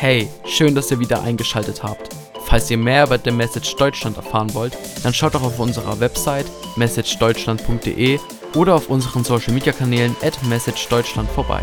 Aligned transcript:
Hey, 0.00 0.28
schön, 0.46 0.76
dass 0.76 0.92
ihr 0.92 1.00
wieder 1.00 1.24
eingeschaltet 1.24 1.82
habt. 1.82 2.14
Falls 2.46 2.70
ihr 2.70 2.78
mehr 2.78 3.02
über 3.02 3.18
The 3.18 3.32
Message 3.32 3.74
Deutschland 3.74 4.16
erfahren 4.16 4.54
wollt, 4.54 4.78
dann 5.02 5.12
schaut 5.12 5.34
doch 5.34 5.42
auf 5.42 5.58
unserer 5.58 5.98
Website 5.98 6.46
messagedeutschland.de 6.76 8.20
oder 8.54 8.76
auf 8.76 8.90
unseren 8.90 9.24
Social 9.24 9.52
Media 9.52 9.72
Kanälen 9.72 10.14
at 10.22 10.40
messagedeutschland 10.44 11.28
vorbei. 11.30 11.62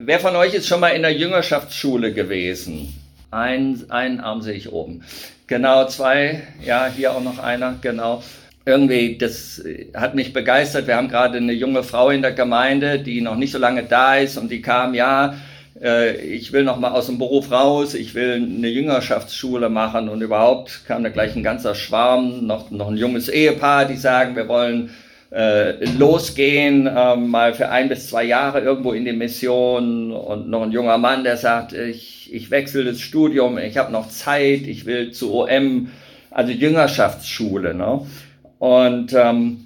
Wer 0.00 0.18
von 0.18 0.34
euch 0.34 0.54
ist 0.54 0.66
schon 0.66 0.80
mal 0.80 0.88
in 0.88 1.02
der 1.02 1.12
Jüngerschaftsschule 1.12 2.12
gewesen? 2.12 2.92
Ein, 3.30 3.84
einen 3.88 4.18
Arm 4.18 4.42
sehe 4.42 4.54
ich 4.54 4.72
oben. 4.72 5.04
Genau, 5.46 5.86
zwei, 5.86 6.42
ja, 6.64 6.88
hier 6.88 7.12
auch 7.12 7.22
noch 7.22 7.38
einer, 7.38 7.76
genau. 7.80 8.24
Irgendwie, 8.64 9.16
das 9.16 9.62
hat 9.94 10.16
mich 10.16 10.32
begeistert. 10.32 10.88
Wir 10.88 10.96
haben 10.96 11.08
gerade 11.08 11.38
eine 11.38 11.52
junge 11.52 11.84
Frau 11.84 12.10
in 12.10 12.22
der 12.22 12.32
Gemeinde, 12.32 12.98
die 12.98 13.20
noch 13.20 13.36
nicht 13.36 13.52
so 13.52 13.58
lange 13.58 13.84
da 13.84 14.16
ist 14.16 14.36
und 14.36 14.50
die 14.50 14.62
kam, 14.62 14.94
ja, 14.94 15.36
äh, 15.82 16.16
ich 16.16 16.52
will 16.52 16.64
noch 16.64 16.78
mal 16.78 16.92
aus 16.92 17.06
dem 17.06 17.18
Beruf 17.18 17.50
raus, 17.50 17.94
ich 17.94 18.14
will 18.14 18.34
eine 18.34 18.68
Jüngerschaftsschule 18.68 19.68
machen 19.68 20.08
und 20.08 20.22
überhaupt 20.22 20.82
kam 20.86 21.02
da 21.02 21.10
gleich 21.10 21.36
ein 21.36 21.42
ganzer 21.42 21.74
Schwarm, 21.74 22.46
noch, 22.46 22.70
noch 22.70 22.88
ein 22.88 22.96
junges 22.96 23.28
Ehepaar, 23.28 23.86
die 23.86 23.96
sagen, 23.96 24.36
wir 24.36 24.48
wollen 24.48 24.90
äh, 25.30 25.84
losgehen, 25.98 26.86
äh, 26.86 27.16
mal 27.16 27.52
für 27.52 27.68
ein 27.68 27.88
bis 27.88 28.08
zwei 28.08 28.24
Jahre 28.24 28.60
irgendwo 28.60 28.92
in 28.92 29.04
die 29.04 29.12
Mission 29.12 30.12
und 30.12 30.48
noch 30.48 30.62
ein 30.62 30.72
junger 30.72 30.98
Mann, 30.98 31.24
der 31.24 31.36
sagt, 31.36 31.72
ich, 31.72 32.32
ich 32.32 32.50
wechsle 32.50 32.84
das 32.84 33.00
Studium, 33.00 33.58
ich 33.58 33.76
habe 33.76 33.92
noch 33.92 34.08
Zeit, 34.08 34.62
ich 34.66 34.86
will 34.86 35.10
zu 35.10 35.34
OM, 35.34 35.88
also 36.30 36.52
Jüngerschaftsschule. 36.52 37.74
Ne? 37.74 38.00
Und 38.58 39.12
ähm, 39.14 39.65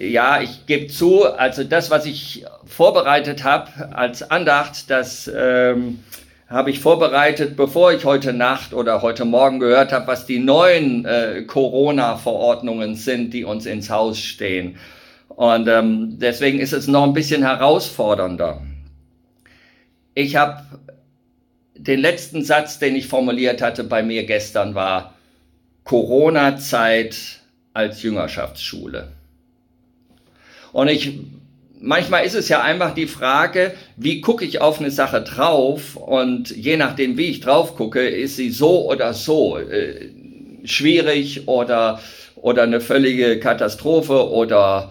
ja, 0.00 0.40
ich 0.40 0.66
gebe 0.66 0.88
zu, 0.88 1.24
also 1.26 1.62
das, 1.62 1.90
was 1.90 2.06
ich 2.06 2.44
vorbereitet 2.66 3.44
habe 3.44 3.94
als 3.94 4.28
Andacht, 4.28 4.90
das 4.90 5.30
ähm, 5.34 6.00
habe 6.48 6.70
ich 6.70 6.80
vorbereitet, 6.80 7.56
bevor 7.56 7.92
ich 7.92 8.04
heute 8.04 8.32
Nacht 8.32 8.72
oder 8.72 9.02
heute 9.02 9.24
Morgen 9.24 9.60
gehört 9.60 9.92
habe, 9.92 10.06
was 10.06 10.26
die 10.26 10.38
neuen 10.38 11.04
äh, 11.04 11.42
Corona-Verordnungen 11.46 12.94
sind, 12.96 13.32
die 13.34 13.44
uns 13.44 13.66
ins 13.66 13.90
Haus 13.90 14.18
stehen. 14.18 14.76
Und 15.28 15.68
ähm, 15.68 16.18
deswegen 16.18 16.58
ist 16.58 16.72
es 16.72 16.88
noch 16.88 17.04
ein 17.04 17.12
bisschen 17.12 17.42
herausfordernder. 17.42 18.62
Ich 20.14 20.34
habe 20.34 20.64
den 21.76 22.00
letzten 22.00 22.42
Satz, 22.42 22.80
den 22.80 22.96
ich 22.96 23.06
formuliert 23.06 23.62
hatte 23.62 23.84
bei 23.84 24.02
mir 24.02 24.24
gestern, 24.24 24.74
war 24.74 25.14
Corona-Zeit 25.84 27.40
als 27.72 28.02
Jüngerschaftsschule. 28.02 29.12
Und 30.72 30.88
ich, 30.88 31.12
manchmal 31.80 32.24
ist 32.24 32.34
es 32.34 32.48
ja 32.48 32.62
einfach 32.62 32.94
die 32.94 33.06
Frage, 33.06 33.74
wie 33.96 34.20
gucke 34.20 34.44
ich 34.44 34.60
auf 34.60 34.80
eine 34.80 34.90
Sache 34.90 35.22
drauf? 35.22 35.96
Und 35.96 36.50
je 36.50 36.76
nachdem, 36.76 37.16
wie 37.16 37.26
ich 37.26 37.40
drauf 37.40 37.76
gucke, 37.76 38.06
ist 38.06 38.36
sie 38.36 38.50
so 38.50 38.88
oder 38.88 39.14
so 39.14 39.58
äh, 39.58 40.10
schwierig 40.64 41.48
oder, 41.48 42.00
oder 42.36 42.62
eine 42.62 42.80
völlige 42.80 43.38
Katastrophe 43.40 44.30
oder, 44.30 44.90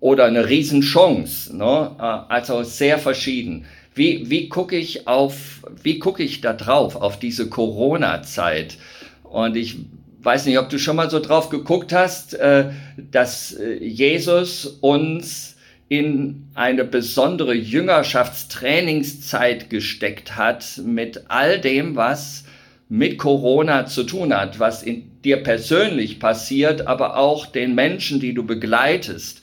oder 0.00 0.24
eine 0.26 0.48
Riesenchance. 0.48 1.56
Ne? 1.56 1.98
Also 1.98 2.62
sehr 2.62 2.98
verschieden. 2.98 3.66
Wie, 3.94 4.30
wie 4.30 4.48
gucke 4.48 4.76
ich 4.76 5.06
auf, 5.06 5.62
wie 5.82 5.98
gucke 5.98 6.22
ich 6.22 6.40
da 6.40 6.54
drauf, 6.54 6.96
auf 6.96 7.18
diese 7.18 7.50
Corona-Zeit? 7.50 8.78
Und 9.22 9.56
ich 9.56 9.76
weiß 10.24 10.46
nicht, 10.46 10.58
ob 10.58 10.68
du 10.68 10.78
schon 10.78 10.94
mal 10.96 11.10
so 11.10 11.20
drauf 11.20 11.48
geguckt 11.48 11.92
hast, 11.92 12.34
äh, 12.34 12.70
dass 13.10 13.52
äh, 13.52 13.74
Jesus 13.74 14.66
uns 14.80 15.56
in 15.88 16.48
eine 16.54 16.84
besondere 16.84 17.54
Jüngerschaftstrainingszeit 17.54 19.68
gesteckt 19.68 20.36
hat 20.36 20.80
mit 20.84 21.24
all 21.28 21.60
dem, 21.60 21.96
was 21.96 22.44
mit 22.88 23.18
Corona 23.18 23.86
zu 23.86 24.04
tun 24.04 24.32
hat, 24.34 24.58
was 24.58 24.82
in 24.82 25.10
dir 25.22 25.42
persönlich 25.42 26.18
passiert, 26.18 26.86
aber 26.86 27.16
auch 27.16 27.46
den 27.46 27.74
Menschen, 27.74 28.20
die 28.20 28.34
du 28.34 28.44
begleitest. 28.44 29.40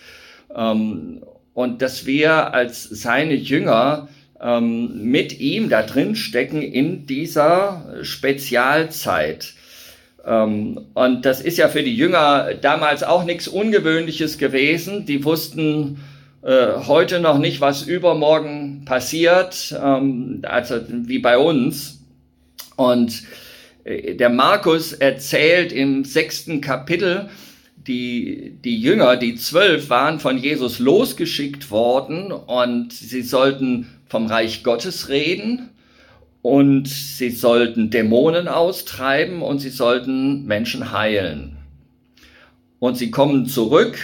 Ähm, 0.55 1.23
und 1.53 1.81
dass 1.81 2.05
wir 2.05 2.53
als 2.53 2.83
seine 2.83 3.33
Jünger 3.33 4.07
ähm, 4.41 5.03
mit 5.03 5.39
ihm 5.39 5.69
da 5.69 5.83
drin 5.83 6.15
stecken 6.15 6.61
in 6.61 7.05
dieser 7.05 7.97
Spezialzeit. 8.01 9.53
Ähm, 10.29 10.79
und 10.93 11.25
das 11.25 11.41
ist 11.41 11.57
ja 11.57 11.67
für 11.67 11.81
die 11.81 11.95
Jünger 11.95 12.53
damals 12.61 13.03
auch 13.03 13.23
nichts 13.23 13.47
Ungewöhnliches 13.47 14.37
gewesen. 14.37 15.05
Die 15.07 15.25
wussten 15.25 15.97
äh, 16.43 16.67
heute 16.85 17.19
noch 17.19 17.39
nicht, 17.39 17.61
was 17.61 17.81
übermorgen 17.81 18.83
passiert, 18.85 19.75
ähm, 19.83 20.43
also 20.43 20.75
wie 20.87 21.19
bei 21.19 21.39
uns. 21.39 22.01
Und 22.75 23.23
äh, 23.83 24.13
der 24.15 24.29
Markus 24.29 24.93
erzählt 24.93 25.71
im 25.71 26.05
sechsten 26.05 26.61
Kapitel, 26.61 27.29
die, 27.87 28.53
die 28.63 28.79
Jünger, 28.79 29.17
die 29.17 29.35
zwölf, 29.35 29.89
waren 29.89 30.19
von 30.19 30.37
Jesus 30.37 30.77
losgeschickt 30.77 31.71
worden 31.71 32.31
und 32.31 32.93
sie 32.93 33.23
sollten 33.23 33.87
vom 34.07 34.27
Reich 34.27 34.63
Gottes 34.63 35.09
reden 35.09 35.69
und 36.41 36.87
sie 36.87 37.31
sollten 37.31 37.89
Dämonen 37.89 38.47
austreiben 38.47 39.41
und 39.41 39.59
sie 39.59 39.69
sollten 39.69 40.45
Menschen 40.45 40.91
heilen. 40.91 41.57
Und 42.79 42.97
sie 42.97 43.11
kommen 43.11 43.45
zurück 43.45 43.97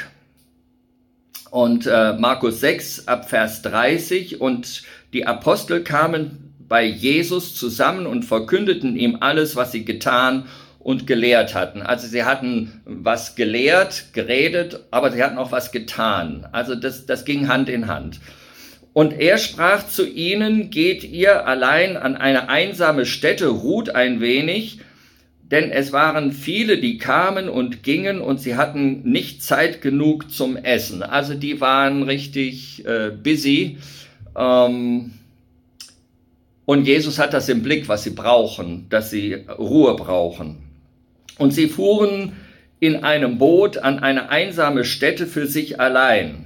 und 1.49 1.87
äh, 1.87 2.13
Markus 2.13 2.59
6 2.59 3.07
ab 3.07 3.29
Vers 3.29 3.61
30 3.61 4.41
und 4.41 4.83
die 5.13 5.25
Apostel 5.25 5.83
kamen 5.83 6.53
bei 6.67 6.83
Jesus 6.83 7.55
zusammen 7.55 8.05
und 8.05 8.25
verkündeten 8.25 8.97
ihm 8.97 9.17
alles, 9.21 9.55
was 9.55 9.71
sie 9.71 9.85
getan 9.85 10.47
und 10.79 11.07
gelehrt 11.07 11.55
hatten. 11.55 11.81
Also 11.81 12.07
sie 12.07 12.25
hatten 12.25 12.81
was 12.85 13.35
gelehrt, 13.35 14.13
geredet, 14.13 14.81
aber 14.91 15.11
sie 15.11 15.23
hatten 15.23 15.37
auch 15.37 15.51
was 15.51 15.71
getan. 15.71 16.45
Also 16.51 16.75
das, 16.75 17.05
das 17.05 17.23
ging 17.23 17.47
Hand 17.47 17.69
in 17.69 17.87
Hand. 17.87 18.19
Und 18.95 19.19
er 19.19 19.37
sprach 19.39 19.85
zu 19.85 20.07
ihnen, 20.07 20.69
geht 20.69 21.03
ihr 21.03 21.45
allein 21.45 21.97
an 21.97 22.15
eine 22.15 22.47
einsame 22.47 23.05
Stätte, 23.05 23.47
ruht 23.47 23.89
ein 23.89 24.21
wenig, 24.21 24.79
denn 25.51 25.69
es 25.69 25.91
waren 25.91 26.31
viele, 26.31 26.77
die 26.77 26.97
kamen 26.97 27.49
und 27.49 27.83
gingen 27.83 28.21
und 28.21 28.39
sie 28.39 28.55
hatten 28.55 29.01
nicht 29.03 29.43
Zeit 29.43 29.81
genug 29.81 30.31
zum 30.31 30.55
Essen. 30.55 31.03
Also 31.03 31.33
die 31.33 31.59
waren 31.59 32.03
richtig 32.03 32.85
äh, 32.85 33.11
busy. 33.11 33.79
Ähm, 34.33 35.11
und 36.63 36.87
Jesus 36.87 37.19
hat 37.19 37.33
das 37.33 37.49
im 37.49 37.63
Blick, 37.63 37.89
was 37.89 38.03
sie 38.03 38.11
brauchen, 38.11 38.85
dass 38.89 39.09
sie 39.09 39.33
Ruhe 39.33 39.97
brauchen. 39.97 40.59
Und 41.37 41.51
sie 41.53 41.67
fuhren 41.67 42.31
in 42.79 43.03
einem 43.03 43.39
Boot 43.39 43.77
an 43.77 43.99
eine 43.99 44.29
einsame 44.29 44.85
Stätte 44.85 45.27
für 45.27 45.47
sich 45.47 45.81
allein. 45.81 46.44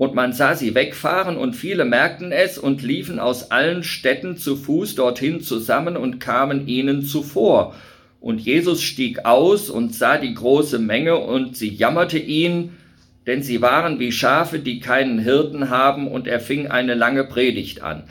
Und 0.00 0.14
man 0.14 0.32
sah 0.32 0.54
sie 0.54 0.74
wegfahren, 0.74 1.36
und 1.36 1.54
viele 1.54 1.84
merkten 1.84 2.32
es 2.32 2.56
und 2.56 2.80
liefen 2.80 3.18
aus 3.18 3.50
allen 3.50 3.82
Städten 3.82 4.38
zu 4.38 4.56
Fuß 4.56 4.94
dorthin 4.94 5.42
zusammen 5.42 5.94
und 5.98 6.20
kamen 6.20 6.66
ihnen 6.66 7.02
zuvor. 7.02 7.74
Und 8.18 8.40
Jesus 8.40 8.80
stieg 8.80 9.26
aus 9.26 9.68
und 9.68 9.94
sah 9.94 10.16
die 10.16 10.32
große 10.32 10.78
Menge, 10.78 11.18
und 11.18 11.54
sie 11.54 11.68
jammerte 11.68 12.18
ihn, 12.18 12.70
denn 13.26 13.42
sie 13.42 13.60
waren 13.60 13.98
wie 13.98 14.10
Schafe, 14.10 14.58
die 14.58 14.80
keinen 14.80 15.18
Hirten 15.18 15.68
haben, 15.68 16.08
und 16.08 16.26
er 16.26 16.40
fing 16.40 16.68
eine 16.68 16.94
lange 16.94 17.24
Predigt 17.24 17.82
an. 17.82 18.04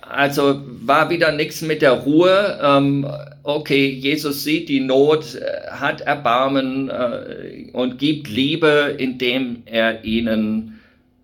Also 0.00 0.62
war 0.66 1.10
wieder 1.10 1.30
nichts 1.30 1.60
mit 1.60 1.82
der 1.82 1.92
Ruhe. 1.92 2.58
Ähm, 2.62 3.06
okay, 3.42 3.90
Jesus 3.90 4.44
sieht 4.44 4.70
die 4.70 4.80
Not, 4.80 5.34
äh, 5.34 5.72
hat 5.72 6.00
Erbarmen 6.00 6.88
äh, 6.88 7.70
und 7.74 7.98
gibt 7.98 8.30
Liebe, 8.30 8.94
indem 8.96 9.64
er 9.66 10.04
ihnen 10.04 10.73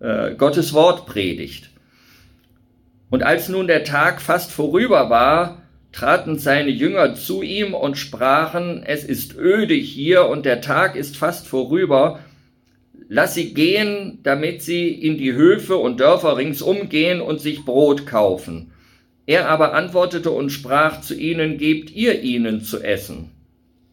äh, 0.01 0.35
Gottes 0.35 0.73
Wort 0.73 1.05
predigt. 1.05 1.69
Und 3.09 3.23
als 3.23 3.49
nun 3.49 3.67
der 3.67 3.83
Tag 3.83 4.21
fast 4.21 4.51
vorüber 4.51 5.09
war, 5.09 5.61
traten 5.91 6.39
seine 6.39 6.69
Jünger 6.69 7.15
zu 7.15 7.41
ihm 7.41 7.73
und 7.73 7.97
sprachen, 7.97 8.83
es 8.83 9.03
ist 9.03 9.35
öde 9.37 9.73
hier 9.73 10.27
und 10.27 10.45
der 10.45 10.61
Tag 10.61 10.95
ist 10.95 11.17
fast 11.17 11.47
vorüber, 11.47 12.19
lass 13.09 13.33
sie 13.33 13.53
gehen, 13.53 14.19
damit 14.23 14.61
sie 14.61 14.89
in 14.89 15.17
die 15.17 15.33
Höfe 15.33 15.75
und 15.75 15.99
Dörfer 15.99 16.37
ringsum 16.37 16.87
gehen 16.87 17.19
und 17.19 17.41
sich 17.41 17.65
Brot 17.65 18.05
kaufen. 18.05 18.71
Er 19.25 19.49
aber 19.49 19.73
antwortete 19.73 20.31
und 20.31 20.49
sprach 20.49 21.01
zu 21.01 21.13
ihnen, 21.13 21.57
gebt 21.57 21.91
ihr 21.91 22.21
ihnen 22.21 22.61
zu 22.61 22.81
essen. 22.81 23.31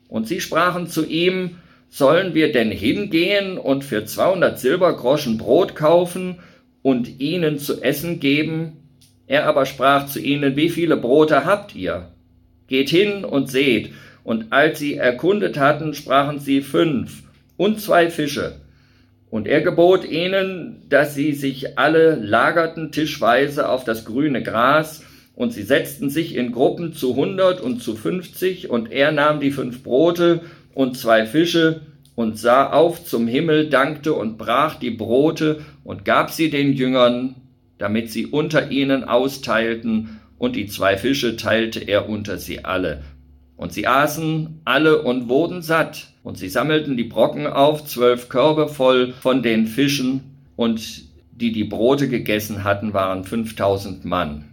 Und 0.08 0.26
sie 0.26 0.40
sprachen 0.40 0.86
zu 0.86 1.04
ihm, 1.04 1.56
sollen 1.90 2.34
wir 2.34 2.52
denn 2.52 2.70
hingehen 2.70 3.58
und 3.58 3.84
für 3.84 4.04
200 4.04 4.58
Silbergroschen 4.58 5.38
Brot 5.38 5.74
kaufen 5.74 6.40
und 6.82 7.20
ihnen 7.20 7.58
zu 7.58 7.82
essen 7.82 8.20
geben? 8.20 8.72
Er 9.26 9.46
aber 9.46 9.66
sprach 9.66 10.06
zu 10.06 10.20
ihnen, 10.20 10.56
wie 10.56 10.70
viele 10.70 10.96
Brote 10.96 11.44
habt 11.44 11.74
ihr? 11.74 12.08
Geht 12.66 12.88
hin 12.88 13.24
und 13.24 13.50
seht. 13.50 13.90
Und 14.24 14.52
als 14.52 14.78
sie 14.78 14.96
erkundet 14.96 15.58
hatten, 15.58 15.94
sprachen 15.94 16.38
sie 16.38 16.60
fünf 16.60 17.22
und 17.56 17.80
zwei 17.80 18.10
Fische. 18.10 18.56
Und 19.30 19.46
er 19.46 19.60
gebot 19.60 20.08
ihnen, 20.08 20.82
dass 20.88 21.14
sie 21.14 21.32
sich 21.32 21.78
alle 21.78 22.14
lagerten 22.14 22.92
tischweise 22.92 23.68
auf 23.68 23.84
das 23.84 24.04
grüne 24.04 24.42
Gras, 24.42 25.02
Und 25.38 25.52
sie 25.52 25.62
setzten 25.62 26.10
sich 26.10 26.34
in 26.34 26.50
Gruppen 26.50 26.94
zu 26.94 27.14
hundert 27.14 27.60
und 27.60 27.80
zu 27.80 27.94
fünfzig, 27.94 28.70
und 28.70 28.90
er 28.90 29.12
nahm 29.12 29.38
die 29.38 29.52
fünf 29.52 29.84
Brote 29.84 30.40
und 30.78 30.96
zwei 30.96 31.26
Fische 31.26 31.80
und 32.14 32.38
sah 32.38 32.70
auf 32.70 33.04
zum 33.04 33.26
Himmel, 33.26 33.68
dankte 33.68 34.14
und 34.14 34.38
brach 34.38 34.76
die 34.76 34.92
Brote 34.92 35.64
und 35.82 36.04
gab 36.04 36.30
sie 36.30 36.50
den 36.50 36.72
Jüngern, 36.72 37.34
damit 37.78 38.12
sie 38.12 38.26
unter 38.26 38.70
ihnen 38.70 39.02
austeilten, 39.02 40.20
und 40.38 40.54
die 40.54 40.68
zwei 40.68 40.96
Fische 40.96 41.34
teilte 41.34 41.80
er 41.80 42.08
unter 42.08 42.38
sie 42.38 42.64
alle. 42.64 43.02
Und 43.56 43.72
sie 43.72 43.88
aßen 43.88 44.60
alle 44.64 45.02
und 45.02 45.28
wurden 45.28 45.62
satt, 45.62 46.12
und 46.22 46.38
sie 46.38 46.48
sammelten 46.48 46.96
die 46.96 47.02
Brocken 47.02 47.48
auf, 47.48 47.84
zwölf 47.84 48.28
Körbe 48.28 48.68
voll 48.68 49.12
von 49.14 49.42
den 49.42 49.66
Fischen, 49.66 50.20
und 50.54 51.02
die 51.32 51.50
die 51.50 51.64
Brote 51.64 52.08
gegessen 52.08 52.62
hatten, 52.62 52.94
waren 52.94 53.24
fünftausend 53.24 54.04
Mann. 54.04 54.44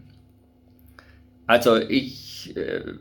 Also 1.45 1.77
ich, 1.77 2.57
äh, 2.57 2.93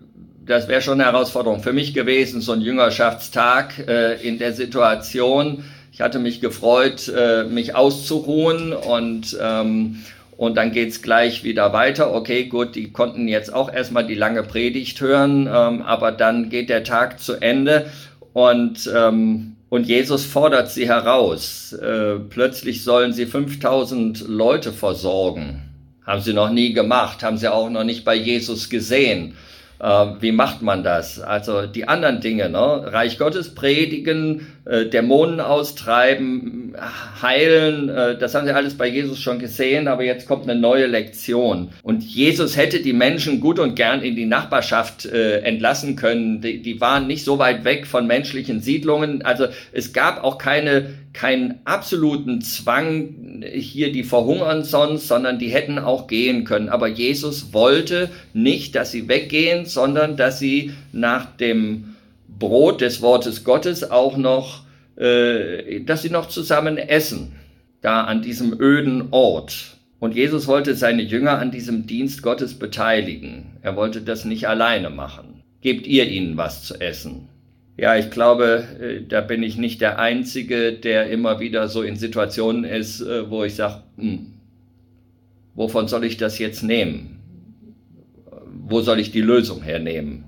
das 0.47 0.69
wäre 0.69 0.83
schon 0.83 1.01
eine 1.01 1.11
Herausforderung 1.11 1.63
für 1.63 1.73
mich 1.73 1.95
gewesen, 1.95 2.41
so 2.41 2.53
ein 2.53 2.61
Jüngerschaftstag 2.61 3.87
äh, 3.89 4.15
in 4.27 4.39
der 4.39 4.53
Situation. 4.53 5.65
Ich 5.93 6.01
hatte 6.01 6.19
mich 6.19 6.41
gefreut, 6.41 7.09
äh, 7.09 7.45
mich 7.45 7.75
auszuruhen 7.75 8.73
und 8.73 9.37
ähm, 9.41 10.03
und 10.37 10.57
dann 10.57 10.73
geht's 10.73 11.01
gleich 11.01 11.45
wieder 11.45 11.73
weiter. 11.73 12.13
Okay, 12.13 12.47
gut, 12.47 12.75
die 12.75 12.91
konnten 12.91 13.29
jetzt 13.29 13.55
auch 13.55 13.73
erstmal 13.73 14.05
die 14.05 14.17
lange 14.17 14.43
Predigt 14.43 15.01
hören, 15.01 15.47
ähm, 15.47 15.83
aber 15.83 16.13
dann 16.13 16.51
geht 16.51 16.71
der 16.71 16.83
Tag 16.83 17.21
zu 17.21 17.35
Ende 17.35 17.87
und, 18.33 18.91
ähm, 18.95 19.57
und 19.69 19.87
Jesus 19.87 20.25
fordert 20.25 20.71
sie 20.71 20.89
heraus. 20.89 21.73
Äh, 21.73 22.17
plötzlich 22.29 22.83
sollen 22.83 23.13
sie 23.13 23.27
5000 23.27 24.27
Leute 24.27 24.73
versorgen. 24.73 25.63
Haben 26.05 26.21
sie 26.21 26.35
noch 26.35 26.51
nie 26.51 26.73
gemacht, 26.73 27.23
haben 27.23 27.39
sie 27.39 27.51
auch 27.51 27.71
noch 27.71 27.85
nicht 27.85 28.05
bei 28.05 28.15
Jesus 28.15 28.69
gesehen. 28.69 29.37
Äh, 29.81 30.07
wie 30.21 30.33
macht 30.33 30.63
man 30.63 30.83
das? 30.83 31.21
Also 31.21 31.67
die 31.67 31.89
anderen 31.89 32.21
Dinge, 32.21 32.49
ne? 32.49 32.93
Reich 32.93 33.19
Gottes 33.19 33.55
predigen, 33.55 34.47
äh, 34.65 34.87
Dämonen 34.87 35.41
austreiben, 35.41 36.75
heilen, 37.21 37.89
äh, 37.89 38.17
das 38.17 38.35
haben 38.35 38.47
sie 38.47 38.55
alles 38.55 38.75
bei 38.77 38.87
Jesus 38.87 39.21
schon 39.21 39.39
gesehen, 39.39 39.89
aber 39.89 40.05
jetzt 40.05 40.27
kommt 40.27 40.49
eine 40.49 40.59
neue 40.59 40.87
Lektion. 40.87 41.71
Und 41.83 42.03
Jesus 42.03 42.57
hätte 42.57 42.81
die 42.81 42.93
Menschen 42.93 43.41
gut 43.41 43.59
und 43.59 43.75
gern 43.75 44.03
in 44.03 44.17
die 44.17 44.27
Nachbarschaft 44.27 45.07
äh, 45.07 45.41
entlassen 45.41 45.97
können. 45.97 46.41
Die, 46.41 46.63
die 46.63 46.81
waren 46.81 47.07
nicht 47.07 47.25
so 47.25 47.39
weit 47.39 47.65
weg 47.65 47.87
von 47.87 48.07
menschlichen 48.07 48.61
Siedlungen. 48.61 49.23
Also 49.23 49.47
es 49.73 49.93
gab 49.93 50.23
auch 50.23 50.39
keine 50.39 50.95
keinen 51.15 51.61
absoluten 51.65 52.41
Zwang, 52.41 53.45
hier 53.55 53.93
die 53.93 54.03
verhungern 54.03 54.65
sonst, 54.65 55.07
sondern 55.07 55.39
die 55.39 55.49
hätten 55.49 55.79
auch 55.79 56.09
gehen 56.09 56.45
können. 56.45 56.69
Aber 56.69 56.89
Jesus 56.89 57.53
wollte 57.53 58.11
nicht, 58.33 58.75
dass 58.75 58.91
sie 58.91 59.09
weggehen, 59.09 59.64
sondern 59.69 60.17
dass 60.17 60.39
sie 60.39 60.73
nach 60.93 61.37
dem 61.37 61.95
Brot 62.39 62.81
des 62.81 63.03
Wortes 63.03 63.45
Gottes 63.45 63.91
auch 63.91 64.17
noch, 64.17 64.65
äh, 64.97 65.81
dass 65.81 66.03
sie 66.03 66.11
noch 66.11 66.29
zusammen 66.29 66.79
essen, 66.79 67.33
da 67.81 68.05
an 68.05 68.23
diesem 68.23 68.59
öden 68.61 69.09
Ort. 69.11 69.77
Und 70.01 70.15
Jesus 70.15 70.47
wollte 70.47 70.75
seine 70.75 71.03
Jünger 71.03 71.39
an 71.39 71.51
diesem 71.51 71.87
Dienst 71.87 72.23
Gottes 72.23 72.59
beteiligen. 72.59 73.57
Er 73.63 73.77
wollte 73.77 74.03
das 74.03 74.25
nicht 74.25 74.49
alleine 74.49 74.91
machen. 74.91 75.43
Gebt 75.61 75.87
ihr 75.87 76.07
ihnen 76.09 76.37
was 76.37 76.65
zu 76.65 76.81
essen. 76.81 77.29
Ja, 77.77 77.97
ich 77.97 78.11
glaube, 78.11 78.65
äh, 78.81 79.01
da 79.09 79.21
bin 79.21 79.43
ich 79.43 79.57
nicht 79.57 79.81
der 79.81 79.99
Einzige, 79.99 80.73
der 80.75 81.11
immer 81.11 81.41
wieder 81.41 81.69
so 81.69 81.83
in 81.83 81.97
Situationen 81.97 82.65
ist, 82.65 83.01
äh, 83.01 83.29
wo 83.31 83.45
ich 83.45 83.57
sage, 83.57 83.83
hm, 83.97 84.27
wovon 85.55 85.89
soll 85.89 86.05
ich 86.05 86.17
das 86.17 86.39
jetzt 86.39 86.63
nehmen? 86.63 87.14
Wo 88.67 88.81
soll 88.81 88.99
ich 88.99 89.11
die 89.11 89.21
Lösung 89.21 89.63
hernehmen? 89.63 90.25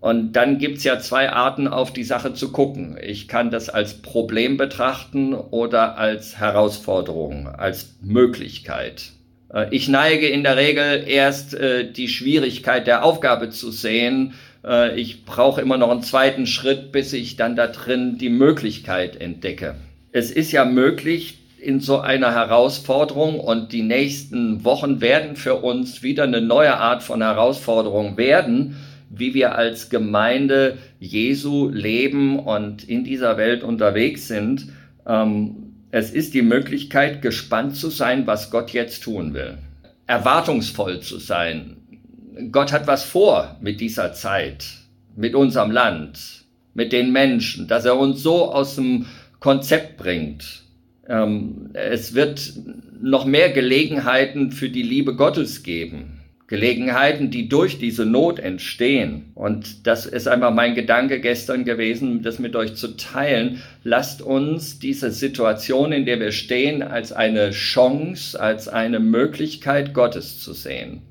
Und 0.00 0.32
dann 0.32 0.58
gibt's 0.58 0.84
ja 0.84 0.98
zwei 0.98 1.30
Arten, 1.30 1.68
auf 1.68 1.92
die 1.92 2.04
Sache 2.04 2.32
zu 2.32 2.52
gucken. 2.52 2.98
Ich 3.02 3.28
kann 3.28 3.50
das 3.50 3.68
als 3.68 3.94
Problem 3.94 4.56
betrachten 4.56 5.34
oder 5.34 5.98
als 5.98 6.38
Herausforderung, 6.38 7.48
als 7.48 7.96
Möglichkeit. 8.00 9.12
Äh, 9.52 9.66
ich 9.70 9.88
neige 9.88 10.28
in 10.28 10.42
der 10.42 10.56
Regel 10.56 11.04
erst 11.06 11.54
äh, 11.54 11.90
die 11.90 12.08
Schwierigkeit 12.08 12.86
der 12.86 13.04
Aufgabe 13.04 13.50
zu 13.50 13.70
sehen. 13.70 14.34
Äh, 14.64 14.98
ich 14.98 15.24
brauche 15.24 15.60
immer 15.60 15.76
noch 15.76 15.90
einen 15.90 16.02
zweiten 16.02 16.46
Schritt, 16.46 16.92
bis 16.92 17.12
ich 17.12 17.36
dann 17.36 17.56
da 17.56 17.66
drin 17.66 18.16
die 18.16 18.30
Möglichkeit 18.30 19.20
entdecke. 19.20 19.74
Es 20.12 20.30
ist 20.30 20.50
ja 20.50 20.64
möglich, 20.64 21.38
in 21.60 21.80
so 21.80 22.00
einer 22.00 22.32
Herausforderung 22.32 23.38
und 23.38 23.72
die 23.72 23.82
nächsten 23.82 24.64
Wochen 24.64 25.00
werden 25.00 25.36
für 25.36 25.56
uns 25.56 26.02
wieder 26.02 26.24
eine 26.24 26.40
neue 26.40 26.76
Art 26.76 27.02
von 27.02 27.22
Herausforderung 27.22 28.16
werden, 28.16 28.76
wie 29.10 29.34
wir 29.34 29.56
als 29.56 29.90
Gemeinde 29.90 30.78
Jesu 31.00 31.68
leben 31.68 32.38
und 32.38 32.84
in 32.84 33.04
dieser 33.04 33.36
Welt 33.36 33.62
unterwegs 33.62 34.28
sind. 34.28 34.68
Ähm, 35.06 35.74
es 35.90 36.12
ist 36.12 36.34
die 36.34 36.42
Möglichkeit, 36.42 37.20
gespannt 37.20 37.76
zu 37.76 37.90
sein, 37.90 38.26
was 38.26 38.50
Gott 38.50 38.70
jetzt 38.70 39.02
tun 39.02 39.34
will. 39.34 39.58
Erwartungsvoll 40.06 41.00
zu 41.00 41.18
sein. 41.18 41.76
Gott 42.52 42.72
hat 42.72 42.86
was 42.86 43.04
vor 43.04 43.56
mit 43.60 43.80
dieser 43.80 44.12
Zeit, 44.12 44.66
mit 45.16 45.34
unserem 45.34 45.70
Land, 45.70 46.44
mit 46.74 46.92
den 46.92 47.12
Menschen, 47.12 47.66
dass 47.66 47.84
er 47.84 47.98
uns 47.98 48.22
so 48.22 48.52
aus 48.52 48.76
dem 48.76 49.06
Konzept 49.40 49.96
bringt. 49.96 50.62
Ähm, 51.10 51.70
es 51.74 52.14
wird 52.14 52.52
noch 53.02 53.24
mehr 53.24 53.50
Gelegenheiten 53.50 54.52
für 54.52 54.70
die 54.70 54.82
Liebe 54.82 55.16
Gottes 55.16 55.62
geben. 55.62 56.20
Gelegenheiten, 56.46 57.30
die 57.30 57.48
durch 57.48 57.78
diese 57.78 58.04
Not 58.04 58.40
entstehen. 58.40 59.30
Und 59.36 59.86
das 59.86 60.04
ist 60.04 60.26
einmal 60.26 60.50
mein 60.50 60.74
Gedanke 60.74 61.20
gestern 61.20 61.64
gewesen, 61.64 62.22
das 62.22 62.40
mit 62.40 62.56
euch 62.56 62.74
zu 62.74 62.96
teilen. 62.96 63.62
Lasst 63.84 64.20
uns 64.20 64.80
diese 64.80 65.12
Situation, 65.12 65.92
in 65.92 66.06
der 66.06 66.18
wir 66.18 66.32
stehen, 66.32 66.82
als 66.82 67.12
eine 67.12 67.50
Chance, 67.50 68.40
als 68.40 68.66
eine 68.66 68.98
Möglichkeit 68.98 69.94
Gottes 69.94 70.40
zu 70.40 70.52
sehen. 70.52 71.02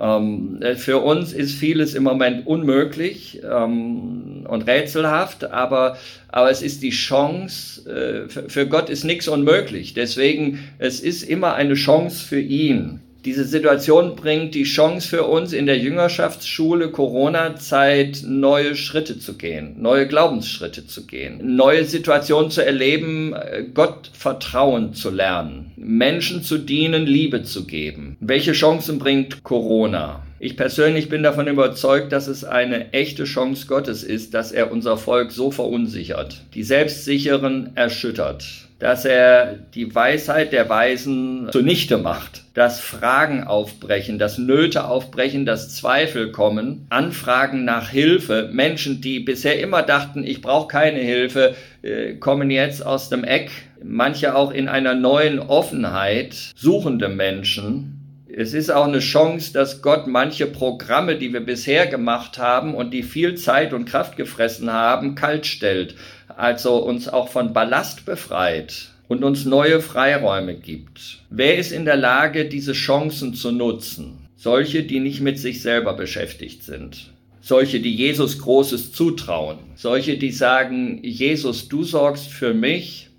Ähm, 0.00 0.60
für 0.76 0.98
uns 0.98 1.32
ist 1.32 1.54
vieles 1.54 1.94
im 1.94 2.04
Moment 2.04 2.46
unmöglich 2.46 3.40
ähm, 3.42 4.46
und 4.48 4.66
rätselhaft, 4.66 5.50
aber, 5.50 5.96
aber 6.28 6.50
es 6.50 6.62
ist 6.62 6.82
die 6.82 6.90
Chance, 6.90 7.88
äh, 7.90 8.28
für, 8.28 8.48
für 8.48 8.66
Gott 8.68 8.90
ist 8.90 9.04
nichts 9.04 9.26
unmöglich. 9.26 9.94
Deswegen, 9.94 10.60
es 10.78 11.00
ist 11.00 11.22
immer 11.22 11.54
eine 11.54 11.74
Chance 11.74 12.24
für 12.24 12.40
ihn. 12.40 13.00
Diese 13.24 13.44
Situation 13.44 14.14
bringt 14.14 14.54
die 14.54 14.62
Chance 14.62 15.08
für 15.08 15.24
uns 15.24 15.52
in 15.52 15.66
der 15.66 15.76
Jüngerschaftsschule 15.76 16.90
Corona-Zeit 16.90 18.22
neue 18.24 18.76
Schritte 18.76 19.18
zu 19.18 19.36
gehen, 19.36 19.74
neue 19.82 20.06
Glaubensschritte 20.06 20.86
zu 20.86 21.04
gehen, 21.04 21.56
neue 21.56 21.84
Situationen 21.84 22.52
zu 22.52 22.64
erleben, 22.64 23.32
äh, 23.32 23.64
Gott 23.74 24.10
Vertrauen 24.12 24.94
zu 24.94 25.10
lernen, 25.10 25.72
Menschen 25.76 26.44
zu 26.44 26.58
dienen, 26.58 27.06
Liebe 27.06 27.42
zu 27.42 27.66
geben. 27.66 28.16
Welche 28.20 28.52
Chancen 28.52 29.00
bringt 29.00 29.42
Corona? 29.42 30.22
Ich 30.38 30.56
persönlich 30.56 31.08
bin 31.08 31.24
davon 31.24 31.48
überzeugt, 31.48 32.12
dass 32.12 32.28
es 32.28 32.44
eine 32.44 32.92
echte 32.92 33.24
Chance 33.24 33.66
Gottes 33.66 34.04
ist, 34.04 34.34
dass 34.34 34.52
er 34.52 34.70
unser 34.70 34.96
Volk 34.96 35.32
so 35.32 35.50
verunsichert, 35.50 36.44
die 36.54 36.62
Selbstsicheren 36.62 37.72
erschüttert, 37.74 38.67
dass 38.78 39.04
er 39.04 39.54
die 39.74 39.94
Weisheit 39.94 40.52
der 40.52 40.68
Weisen 40.68 41.48
zunichte 41.50 41.98
macht, 41.98 42.44
dass 42.54 42.80
Fragen 42.80 43.44
aufbrechen, 43.44 44.18
dass 44.18 44.38
Nöte 44.38 44.84
aufbrechen, 44.84 45.46
dass 45.46 45.74
Zweifel 45.74 46.30
kommen, 46.30 46.86
Anfragen 46.88 47.64
nach 47.64 47.90
Hilfe. 47.90 48.48
Menschen, 48.52 49.00
die 49.00 49.20
bisher 49.20 49.60
immer 49.60 49.82
dachten, 49.82 50.24
ich 50.24 50.40
brauche 50.40 50.68
keine 50.68 51.00
Hilfe, 51.00 51.56
äh, 51.82 52.14
kommen 52.14 52.50
jetzt 52.50 52.84
aus 52.84 53.08
dem 53.08 53.24
Eck. 53.24 53.50
Manche 53.82 54.34
auch 54.34 54.52
in 54.52 54.68
einer 54.68 54.94
neuen 54.94 55.38
Offenheit, 55.38 56.34
suchende 56.56 57.08
Menschen. 57.08 57.97
Es 58.40 58.54
ist 58.54 58.70
auch 58.70 58.86
eine 58.86 59.00
Chance, 59.00 59.52
dass 59.52 59.82
Gott 59.82 60.06
manche 60.06 60.46
Programme, 60.46 61.16
die 61.16 61.32
wir 61.32 61.40
bisher 61.40 61.88
gemacht 61.88 62.38
haben 62.38 62.72
und 62.72 62.92
die 62.92 63.02
viel 63.02 63.34
Zeit 63.34 63.72
und 63.72 63.84
Kraft 63.84 64.16
gefressen 64.16 64.72
haben, 64.72 65.16
kalt 65.16 65.44
stellt 65.44 65.96
also 66.36 66.76
uns 66.76 67.08
auch 67.08 67.28
von 67.28 67.52
Ballast 67.52 68.04
befreit 68.04 68.90
und 69.08 69.24
uns 69.24 69.44
neue 69.44 69.80
Freiräume 69.80 70.54
gibt. 70.54 71.18
Wer 71.30 71.58
ist 71.58 71.72
in 71.72 71.84
der 71.84 71.96
Lage, 71.96 72.44
diese 72.44 72.74
Chancen 72.74 73.34
zu 73.34 73.50
nutzen? 73.50 74.28
Solche, 74.36 74.84
die 74.84 75.00
nicht 75.00 75.20
mit 75.20 75.40
sich 75.40 75.60
selber 75.60 75.94
beschäftigt 75.94 76.62
sind. 76.62 77.10
Solche, 77.40 77.80
die 77.80 77.92
Jesus 77.92 78.38
Großes 78.38 78.92
zutrauen. 78.92 79.58
Solche, 79.74 80.16
die 80.16 80.30
sagen, 80.30 81.00
Jesus, 81.02 81.66
du 81.68 81.82
sorgst 81.82 82.28
für 82.28 82.54
mich, 82.54 83.10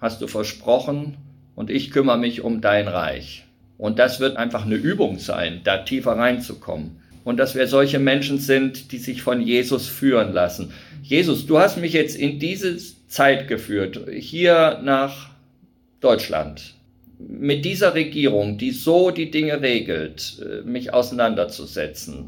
hast 0.00 0.22
du 0.22 0.28
versprochen, 0.28 1.18
und 1.54 1.68
ich 1.68 1.90
kümmere 1.90 2.16
mich 2.16 2.40
um 2.40 2.62
dein 2.62 2.88
Reich. 2.88 3.44
Und 3.82 3.98
das 3.98 4.20
wird 4.20 4.36
einfach 4.36 4.64
eine 4.64 4.76
Übung 4.76 5.18
sein, 5.18 5.62
da 5.64 5.78
tiefer 5.78 6.12
reinzukommen. 6.12 7.00
Und 7.24 7.38
dass 7.38 7.56
wir 7.56 7.66
solche 7.66 7.98
Menschen 7.98 8.38
sind, 8.38 8.92
die 8.92 8.98
sich 8.98 9.22
von 9.22 9.40
Jesus 9.40 9.88
führen 9.88 10.32
lassen, 10.32 10.72
Jesus, 11.02 11.48
du 11.48 11.58
hast 11.58 11.78
mich 11.78 11.92
jetzt 11.92 12.14
in 12.14 12.38
diese 12.38 12.76
Zeit 13.08 13.48
geführt, 13.48 14.00
hier 14.08 14.80
nach 14.84 15.30
Deutschland. 15.98 16.74
mit 17.18 17.64
dieser 17.64 17.94
Regierung, 17.94 18.56
die 18.56 18.70
so 18.70 19.10
die 19.10 19.32
Dinge 19.32 19.60
regelt, 19.60 20.40
äh, 20.40 20.62
mich 20.62 20.92
auseinanderzusetzen. 20.94 22.26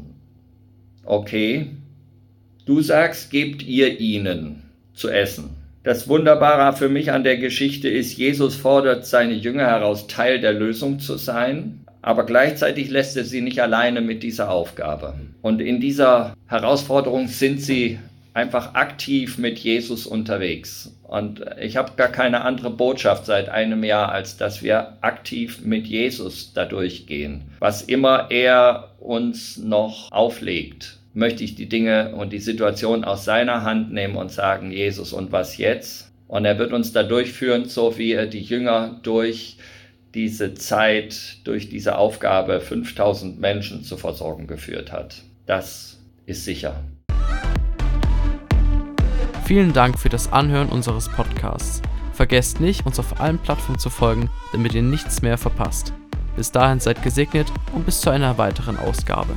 Okay, 1.05 1.67
du 2.65 2.81
sagst, 2.81 3.29
gebt 3.31 3.63
ihr 3.63 3.99
ihnen 3.99 4.63
zu 4.93 5.09
essen. 5.09 5.64
Das 5.85 6.07
Wunderbare 6.07 6.75
für 6.75 6.89
mich 6.89 7.11
an 7.11 7.23
der 7.23 7.37
Geschichte 7.37 7.87
ist, 7.87 8.17
Jesus 8.17 8.55
fordert 8.55 9.05
seine 9.05 9.33
Jünger 9.33 9.67
heraus, 9.67 10.07
Teil 10.07 10.39
der 10.39 10.51
Lösung 10.51 10.97
zu 10.97 11.15
sein, 11.15 11.85
aber 12.01 12.25
gleichzeitig 12.25 12.89
lässt 12.89 13.15
er 13.17 13.23
sie 13.23 13.41
nicht 13.41 13.61
alleine 13.61 14.01
mit 14.01 14.23
dieser 14.23 14.49
Aufgabe. 14.49 15.13
Und 15.43 15.61
in 15.61 15.79
dieser 15.79 16.33
Herausforderung 16.47 17.27
sind 17.27 17.61
sie 17.61 17.99
einfach 18.33 18.73
aktiv 18.73 19.37
mit 19.37 19.59
Jesus 19.59 20.07
unterwegs. 20.07 20.91
Und 21.03 21.45
ich 21.61 21.77
habe 21.77 21.91
gar 21.95 22.07
keine 22.07 22.41
andere 22.41 22.71
Botschaft 22.71 23.27
seit 23.27 23.49
einem 23.49 23.83
Jahr, 23.83 24.11
als 24.11 24.37
dass 24.37 24.63
wir 24.63 24.97
aktiv 25.01 25.61
mit 25.63 25.85
Jesus 25.85 26.51
dadurch 26.55 27.05
gehen. 27.05 27.43
Was 27.59 27.83
immer 27.83 28.31
er 28.31 28.89
uns 28.99 29.57
noch 29.57 30.11
auflegt, 30.11 30.97
möchte 31.15 31.43
ich 31.45 31.55
die 31.55 31.67
Dinge 31.67 32.13
und 32.13 32.33
die 32.33 32.39
Situation 32.39 33.03
aus 33.05 33.25
seiner 33.25 33.63
Hand 33.63 33.91
nehmen 33.91 34.17
und 34.17 34.31
sagen, 34.31 34.69
Jesus, 34.71 35.13
und 35.13 35.31
was 35.31 35.57
jetzt? 35.57 36.11
Und 36.27 36.45
er 36.45 36.59
wird 36.59 36.73
uns 36.73 36.91
da 36.91 37.03
durchführen, 37.03 37.65
so 37.65 37.97
wie 37.97 38.11
er 38.11 38.27
die 38.27 38.41
Jünger 38.41 38.99
durch 39.01 39.57
diese 40.13 40.53
Zeit, 40.55 41.37
durch 41.45 41.69
diese 41.69 41.97
Aufgabe 41.97 42.59
5000 42.59 43.39
Menschen 43.39 43.83
zu 43.83 43.95
versorgen 43.97 44.45
geführt 44.45 44.91
hat. 44.91 45.23
Das 45.45 45.99
ist 46.25 46.43
sicher. 46.43 46.83
Vielen 49.45 49.73
Dank 49.73 49.97
für 49.97 50.09
das 50.09 50.33
Anhören 50.33 50.69
unseres 50.69 51.07
Podcasts. 51.09 51.81
Vergesst 52.13 52.59
nicht, 52.59 52.85
uns 52.85 52.99
auf 52.99 53.21
allen 53.21 53.37
Plattformen 53.39 53.79
zu 53.79 53.89
folgen, 53.89 54.29
damit 54.51 54.73
ihr 54.73 54.81
nichts 54.81 55.21
mehr 55.21 55.37
verpasst. 55.37 55.93
Bis 56.35 56.51
dahin 56.51 56.79
seid 56.79 57.03
gesegnet 57.03 57.47
und 57.73 57.85
bis 57.85 58.01
zu 58.01 58.09
einer 58.09 58.37
weiteren 58.37 58.77
Ausgabe. 58.77 59.33